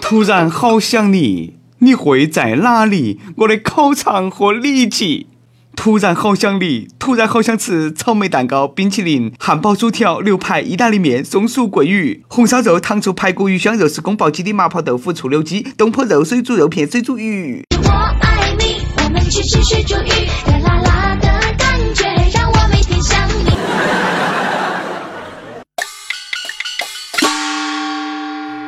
[0.00, 3.20] 突然好想你，你会在哪里？
[3.38, 5.26] 我的烤肠和里脊。
[5.74, 17.62] 突然好想你，突然好想吃草莓蛋糕、冰淇淋、汉堡、薯条、牛排、意大利面、松鼠桂鱼、红烧肉、糖醋排骨、鱼香肉丝、宫保鸡丁、麻婆豆腐、醋溜鸡、东坡肉、水煮肉片、水煮鱼。
[17.84, 17.90] 我
[18.20, 20.08] 爱你，我们去吃水煮鱼，
[20.46, 21.28] 热辣辣的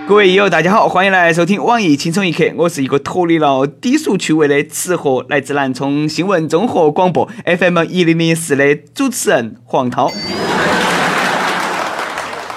[0.08, 2.50] 各位友，大家好，欢迎来收听网易轻松一刻。
[2.56, 10.10] 我是一个脱离了低俗趣味的吃货，来自南充新闻综合广播 FM 一零零四的主持人黄涛。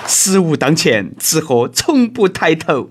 [0.08, 2.90] 食物当前，吃货从不抬头。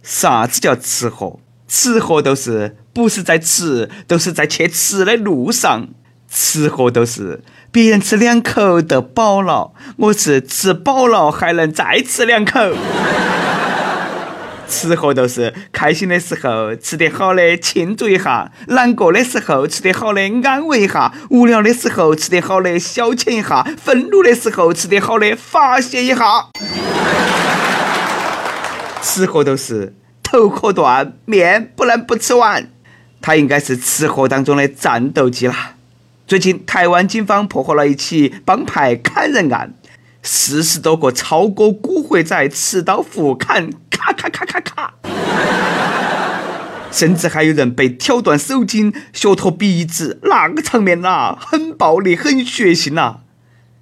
[0.00, 1.40] 啥子叫吃货？
[1.66, 5.88] 吃货都是不是在吃，都是在去吃的路上。
[6.30, 7.42] 吃货都是
[7.72, 12.60] 别人吃两口都饱了，我是吃饱了还能再吃两口。
[14.68, 26.48] 吃货都是开心的时候吃得好的庆祝一下，难过的时候吃得好的安慰一下，无聊的时候吃得好的消遣一下，愤怒的时候吃得好的发泄一下。
[29.02, 32.70] 吃货都是头壳断，面不能不吃完，
[33.22, 35.74] 他应该是吃货当中的战斗机啦。
[36.26, 39.72] 最近，台湾警方破获了一起帮派砍人案，
[40.30, 44.92] 四十多个超哥古惑仔持刀互砍，咔咔咔咔咔，
[46.92, 53.20] 甚至还有人被挑断手筋、削脱鼻子，那个场面呐，很暴力、很血腥呐。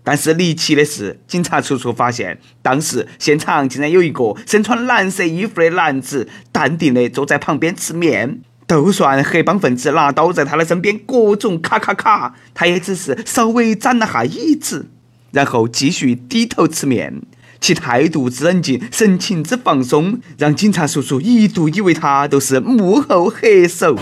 [0.05, 8.43] 但是离奇的是，警察叔叔发现，当时现场竟然有一个身穿蓝色衣服的男子，淡定地坐在旁边吃面。
[8.69, 14.89] 就算黑帮分子拿刀在他的身边各种咔咔咔，他也只是稍微展了下椅子，
[15.37, 17.21] 然后继续低头吃面，
[17.61, 23.95] 其态度之冷静，神情之放松，让警察叔叔一度以为他都是幕后黑手。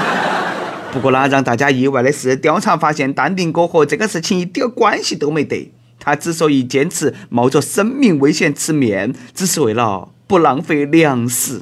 [0.90, 5.70] 不过呢，让大家意外的是，调查发现淡定哥和这个事情一点关系都没得。
[6.00, 11.60] 他之所以坚持冒着生命危险吃面，只是为了不浪费粮食。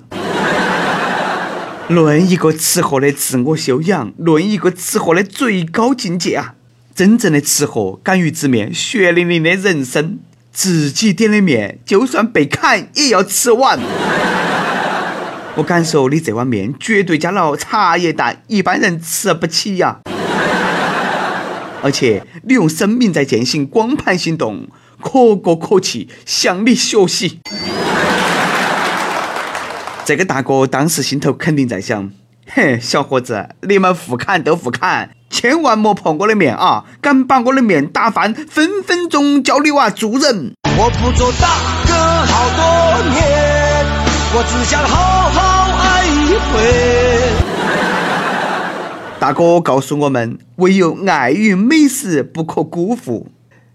[1.90, 6.54] 论一个吃货的自我修养，论一个吃货的最高境界啊！
[6.94, 10.20] 真正的吃货敢于直面血淋淋的人生，
[10.52, 13.80] 自己点的面，就算被砍也要吃完。
[15.56, 19.98] 我敢说你这碗面绝对加了茶叶蛋，一般人吃不起呀。
[21.82, 24.68] 而且你用生命在践行光盘行动，
[25.00, 27.40] 可歌可泣，向你学习。
[30.04, 32.12] 这个大哥当时心头肯定在想：
[32.46, 36.84] 嘿，小伙子，你们互砍都互砍，千万莫碰我的面啊！
[37.00, 40.52] 敢把我的面打翻，分分钟叫你娃做人！
[40.78, 41.48] 我不做大
[41.88, 41.92] 哥
[42.30, 42.62] 好多
[43.10, 43.84] 年，
[44.32, 45.40] 我只想好好
[45.82, 46.54] 爱一回。
[49.18, 53.26] 大哥告诉我们，唯有爱与美食不可辜负。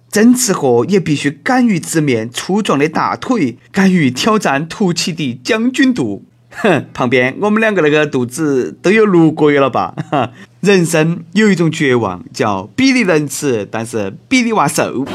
[0.10, 6.24] 真吃货也必须敢于直面粗壮的大腿，敢于挑战凸起的将军肚。
[6.50, 9.94] 哼， 旁边我们两个那个肚子都有六个月了吧？
[10.12, 15.06] 哈， 人生有一种绝望，叫比你能吃，但是比你娃瘦。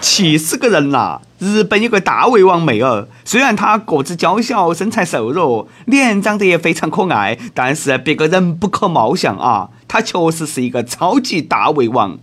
[0.00, 1.20] 气死个人啦！
[1.40, 9.70] 日本有个大胃王妹儿，虽然她个子娇小，身材瘦弱，脸长得也非常可爱，但是别个人不可貌相啊！
[9.88, 12.16] 她确实是一个超级大胃王。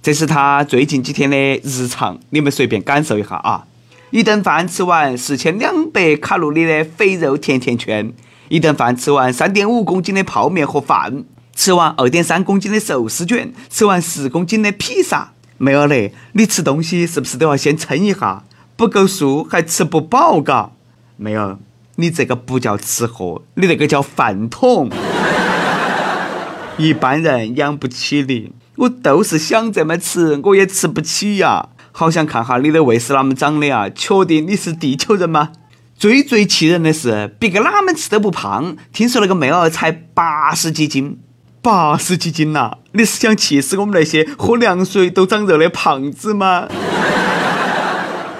[0.00, 3.64] 这是她最近几天的日常，你们随便感受一下啊！
[4.10, 8.12] 一顿饭吃完四千两百卡路里的肥肉甜甜圈，
[8.48, 11.24] 一顿饭吃完三点五公斤的泡面和饭，
[11.56, 15.32] 吃完二点三公斤的寿司卷，吃完十公斤的披萨。
[15.58, 18.44] 妹儿嘞，你吃东西是不是都要先称一下？
[18.76, 20.70] 不够数还吃不饱嘎？
[21.16, 21.58] 妹儿，
[21.96, 24.90] 你这个不叫吃货，你那个叫饭桶，
[26.76, 28.52] 一般人养不起你。
[28.76, 31.68] 我都是想这么吃，我也吃不起呀！
[31.96, 33.88] 好想看哈你的胃是啷么长的啊？
[33.88, 35.52] 确定你是地球人吗？
[35.96, 41.20] 最最气人的是，别个哪们吃都不胖，听说那个妹儿才八十几斤，
[41.62, 42.78] 八十几斤呐！
[42.90, 46.66] 你是想气死我们那些喝凉水都长肉的胖子吗？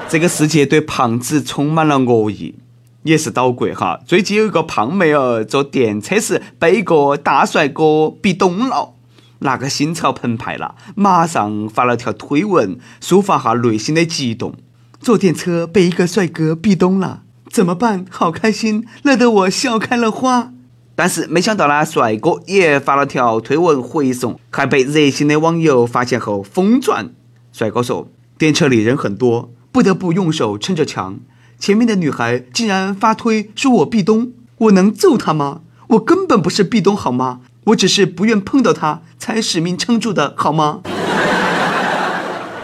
[0.08, 2.56] 这个世界对胖子充满了恶意，
[3.04, 4.00] 也是捣鬼哈！
[4.04, 8.94] 最近有一个胖妹儿坐电车时被一个大帅哥逼咚了。
[9.40, 14.54] 那个心潮澎湃了，马上发了条推文，抒发下内心的激动。
[15.00, 18.06] 坐电车被一个帅哥壁咚了，怎么办？
[18.08, 20.52] 好开心，乐得我笑开了花。
[20.96, 27.10] 但是没想到呢，帅哥也发了条推文回送，还被热心的网友发现后疯转。
[27.52, 28.08] 帅哥说
[28.38, 31.18] ：“电车里人很多，不得不用手撑着墙。
[31.58, 35.62] 前面的女孩竟然发推说我壁咚，我能揍她吗？
[35.88, 37.40] 我根本不是壁咚好吗？
[37.64, 40.82] 我只是不愿碰到她，才使命撑住的好吗？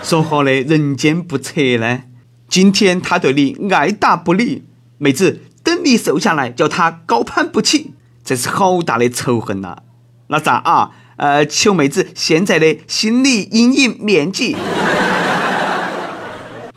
[0.03, 2.03] 说好的人间不测呢？
[2.51, 4.65] 今天他对你爱答不理，
[4.99, 9.79] 妹子，等你瘦下来，叫他高攀不起，这是好大的仇恨呐！
[10.27, 10.91] 那咋啊？
[11.17, 14.55] 呃，求妹子现在的心理阴影面积。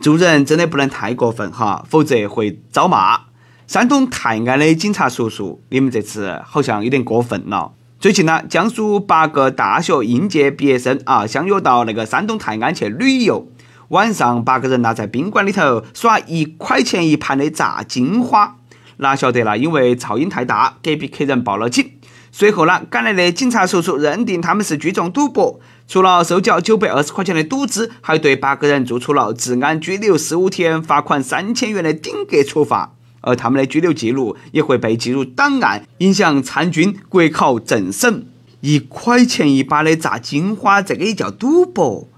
[0.00, 3.20] 做人真的不能太过分哈，否则会遭骂。
[3.66, 7.72] 山东泰安的警察叔叔，你们这次好像有点过分了。
[8.04, 13.48] 最近呢，江苏八个大学应届毕业生啊，相约到那个山东泰安去旅游。
[13.88, 18.56] 晚上，八个人呢在宾馆里头耍一块钱一盘的炸金花。
[18.98, 21.92] 哪晓得呢，因为噪音太大，隔壁客人报了警。
[22.30, 25.58] 随后呢，赶来的警察叔叔认定他们是聚众赌博，
[25.88, 32.92] 除了收缴九百二十块钱的赌资，还对八个人做出了治安拘留十五天、罚款三千元的顶格处罚。
[33.24, 38.26] 而他们的拘留记录也会被记入档案，影响参军国考政审。
[38.60, 42.08] 一块钱一把的炸金花，这个也叫赌博？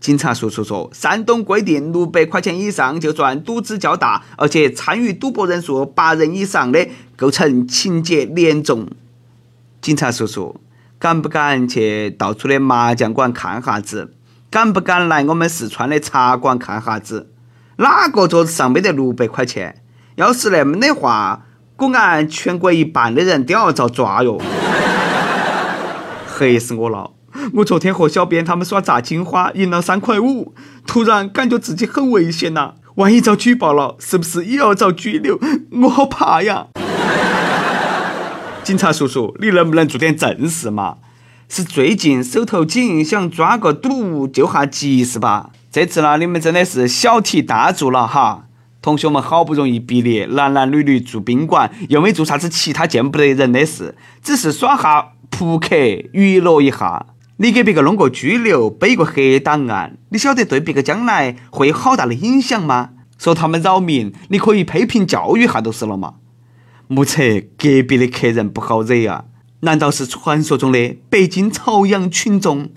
[0.00, 8.86] 警察叔叔说，山东规定六百块钱以上就算赌资较大，而且参与赌博人数八人以上的，构成情节严重。
[9.80, 10.60] 警察叔叔，
[10.98, 14.12] 敢不敢去到处的麻将馆看哈子？
[14.50, 17.30] 敢不敢来我们四川的茶馆看哈子？
[17.76, 19.82] 哪个桌子上没得六百块钱？
[20.16, 21.42] 要是那么的话，
[21.76, 24.40] 果俺全国一半的人都要遭抓哟！
[26.26, 27.10] 黑死我了！
[27.54, 30.54] 我昨天和小编他们耍炸金花，赢了三块五，
[30.86, 32.74] 突然感觉自己很危险呐！
[32.94, 35.40] 万一遭举报了，是不是也要遭拘留？
[35.82, 36.68] 我好怕呀！
[38.62, 40.98] 警察叔叔，你能不能做点正事嘛？
[41.48, 45.50] 是最近手头紧，想抓个赌救下急是吧？
[45.72, 48.44] 这次呢，你们真的是小题大做了哈！
[48.84, 55.74] 同学们好不容易毕业，男男女女住宾馆，又没做啥子其他见不得人的事，只是耍下扑克
[56.12, 57.06] 娱乐一下。
[57.38, 62.90] 你给别个弄个拘留，背个黑档案，你晓得对别个将来会有好大的影响吗？
[63.16, 66.16] 说他们扰民，你可以批评教育下就是了嘛。
[66.86, 67.22] 目测
[67.56, 69.24] 隔壁的客人不好惹啊，
[69.60, 72.68] 难道是传说中的北京朝阳群众？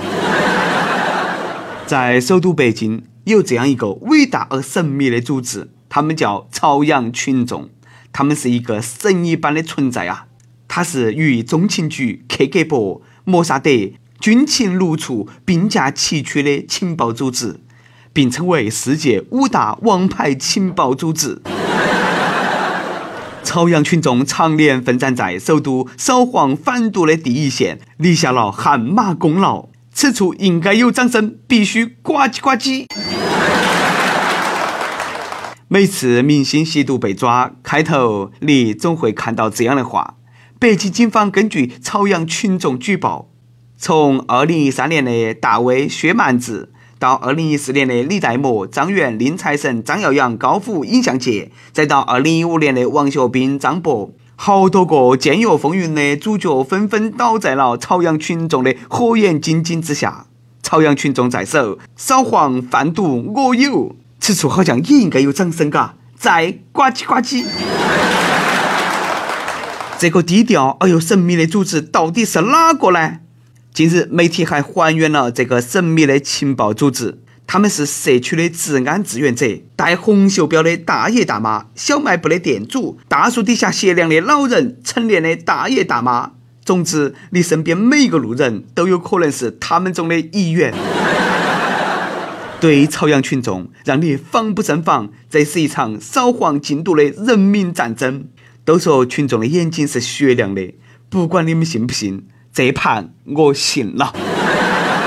[1.85, 5.71] 在首都北京有这样一个伟大而神秘的组织。
[5.89, 7.69] 他们叫朝阳群众，
[8.11, 10.25] 他们是一个神一般的存在啊！
[10.67, 13.71] 它是与中情局、克格勃、摩萨德、
[14.19, 17.59] 军情六处并驾齐驱的情报组织，
[18.11, 21.41] 并称为世界五大王牌情报组织。
[23.43, 29.69] 朝阳群众常年奋战在首都扫黄反毒的第一线，立下了汗马功劳。
[29.93, 32.85] 此处应该有掌声，必须呱唧呱唧。
[35.69, 40.15] 每次明星吸毒被抓，开头你总会看到这样的话：
[40.57, 43.27] 北京警方根据朝阳群众举报，
[43.77, 60.27] 从二零一三年的大威薛蛮子，到二零一四年的李代沫、张元、宁财神、张耀扬、高虎、尹相杰，再到二零一五年的王学兵、张博，好多个监狱风云的主角纷纷倒在了朝阳群众的火眼金睛之下。
[60.63, 63.97] 朝阳群众在手，扫黄贩毒我有。
[64.19, 65.95] 此处好像也应该有掌声嘎！
[66.17, 67.45] 再呱唧呱唧。
[69.99, 73.19] 这个低调而又神秘的组织到底是哪个呢？
[73.73, 86.31] 近日，媒体还还原了这个神秘的情报组织，他们是社区的治安志愿者，戴红袖标的大爷大妈，小卖部的店主，大树底下歇凉的老人，成年的大爷大妈。
[86.65, 90.73] 总之，你身边每一个路人都有可能是他们中的一员。
[92.59, 95.09] 对朝阳群众，让你防不胜防。
[95.29, 98.25] 这是一场扫黄禁毒的人民战争。
[98.65, 100.73] 都说群众的眼睛是雪亮的，
[101.07, 104.11] 不管你们信不信，这盘我信了。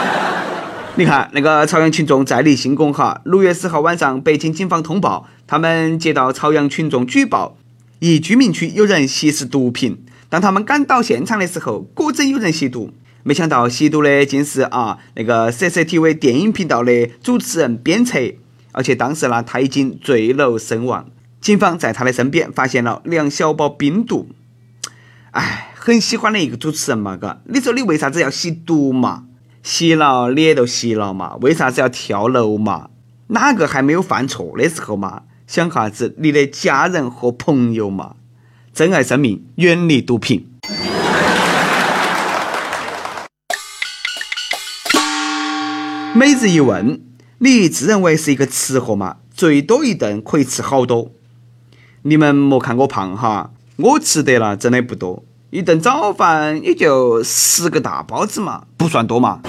[0.96, 3.20] 你看，那个朝阳群众再立新功哈。
[3.24, 7.58] 六月十号晚上，北京警方通报，他们接到朝阳群众举报，
[7.98, 10.04] 一居民区有人吸食毒品。
[10.28, 12.92] 当他们赶到现场的时候，果真有人吸毒。
[13.22, 18.18] 没想到吸毒的竟是啊那个 CCTV 电影频道的主持人鞭策，
[18.72, 21.06] 而且当时呢他已经坠楼身亡。
[21.40, 24.28] 警方在他的身边发现了两小包冰毒。
[25.30, 29.24] 哎，很喜欢的一个主持人嘛，嘎，你说你为啥子要吸毒嘛？
[29.62, 31.36] 吸了你也都吸了嘛？
[31.40, 32.90] 为啥子要跳楼嘛？
[33.28, 35.22] 哪个还没有犯错的时候嘛？
[35.46, 38.16] 想下子你的家人和朋友嘛？
[38.74, 40.49] 珍爱生命，远离毒品。
[46.12, 47.00] 每日一问：
[47.38, 49.18] 你自认为是一个吃货吗？
[49.32, 51.12] 最多一顿可以吃好多。
[52.02, 59.40] 你们莫看我胖哈，我吃得了真的不多，一顿早饭也就十个大包子嘛，不算多嘛。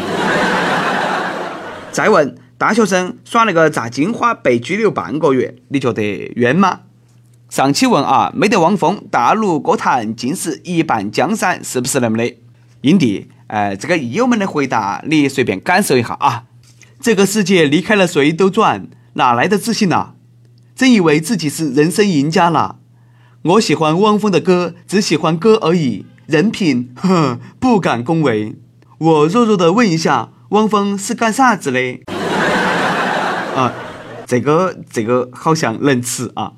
[1.92, 6.82] 再问，大学生耍那个炸金花被拘留半个月，你觉得冤吗？
[7.50, 12.36] 上期问啊，没得汪峰，大陆歌坛竟是一半江山，是不是那么的？
[12.82, 16.44] 英帝，哎，这个益友们的回答你随便感受一下啊。
[17.02, 20.12] 这个世界离开了谁都转，哪来的自信呐？
[20.76, 22.78] 真以为自己是人生赢家了？
[23.42, 28.56] 我喜欢汪峰的歌，只喜欢歌而已，人品，哼，不敢恭维。
[29.00, 32.02] 我弱弱的问一下，汪峰是干啥子的？
[33.56, 33.74] 啊，
[34.28, 36.54] 这个这个好像能吃啊。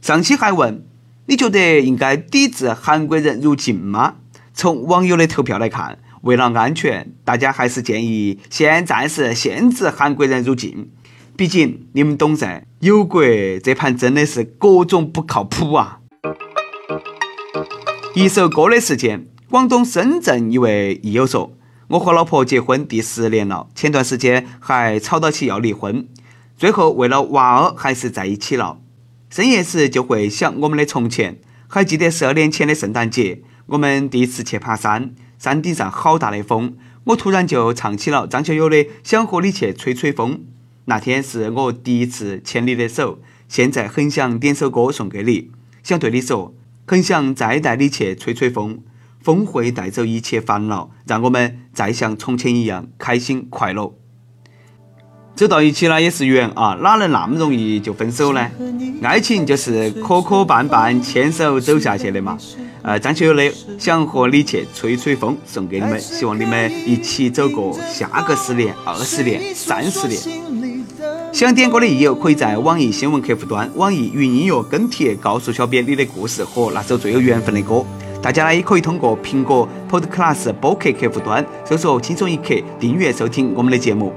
[0.00, 0.82] 上期还问，
[1.26, 4.14] 你觉得应该抵制韩国人入境吗？
[4.54, 10.90] 从网友的投票来看，为了安全，大家还是建议先暂时限制韩国人入境。
[11.36, 13.22] 毕竟你们懂噻，有国
[13.62, 16.00] 这盘真的是各种不靠谱啊！
[18.14, 21.56] 一首歌的时间，广东深圳一位益友说
[21.88, 26.06] ：“我和老婆结婚第十年了，前段时间还吵到起要离婚，
[26.58, 28.78] 最后为了娃儿还是在一起了。
[29.30, 40.34] 深夜时就会想我们的从前，还记得十二年前的圣诞节，我们第一次去爬山，山顶上好大的风，我突然就唱起了张学友的《想和你去吹吹风》。”
[40.84, 45.50] 那天是我第一次牵你的手，现在很想点首歌送给你，
[45.82, 46.54] 想对你说，
[46.86, 48.80] 很想再带你去吹吹风，
[49.22, 53.94] 风会带走一切烦恼，让我们再像从前一样开心快乐。
[55.34, 58.50] 走到一起了也是缘啊，哪能那么容易就分手呢？
[59.02, 62.36] 爱情就是磕磕绊绊，牵手走下去的嘛。
[62.82, 63.42] 呃，张学友的
[63.78, 70.18] 《想和你去吹吹风》送给你们，希望你们一起走过下个十年、二十年、三十年。
[71.32, 77.84] 想点歌的益友，可以在网易新闻客户端、网易云音乐跟帖告诉小编你的故事和那首最有缘分的歌。
[78.22, 84.12] 大家呢也可以通过苹果 Podcast 播客客户端搜索“轻松一刻”订阅收听我们的节目。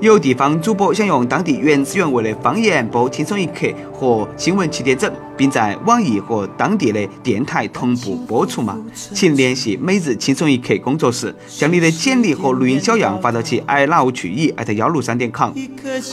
[0.00, 8.80] 有地方主播想用当地原汁原味的方言播《轻松一刻》和新闻七点整，并在网易和当地的电台同步播出吗？
[8.94, 15.50] 请联系每日轻松一刻工作室，将你的简历和录音小样发到其 i love 去 e 艾特幺六三点 com。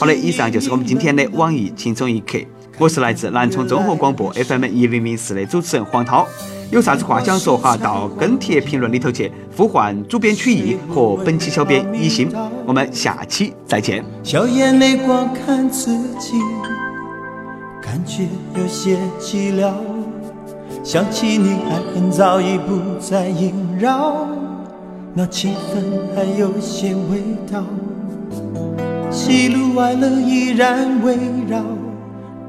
[0.00, 2.40] 好的，以上就是我们今天的网易轻松一刻。
[2.78, 6.26] 我是来自南充综合广播 FM 一零零四的主持人黄涛。
[6.70, 7.74] 有啥子话想说哈？
[7.74, 12.30] 到跟帖评论里头去呼唤主编曲艺和本期小编一心，
[12.66, 14.04] 我们下期再见。
[14.22, 16.32] 笑眼泪光看自己，
[17.80, 19.72] 感觉有些寂寥。
[20.84, 24.26] 想起你，爱恨早已不再萦绕，
[25.14, 27.64] 那气氛还有些味道。
[29.10, 31.16] 喜怒哀乐依然围
[31.48, 31.62] 绕，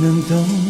[0.00, 0.69] 能懂。